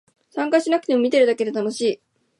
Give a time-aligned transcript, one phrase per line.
[0.31, 2.01] 参加しなくても見てるだけで楽しい